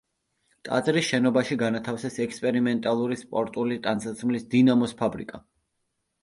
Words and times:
ტაძრის 0.67 1.09
შენობაში 1.09 1.57
განათავსეს 1.63 2.17
ექსპერიმენტალური 2.25 3.19
სპორტული 3.25 3.79
ტანსაცმლის 3.89 4.49
„დინამოს“ 4.55 4.97
ფაბრიკა. 5.05 5.43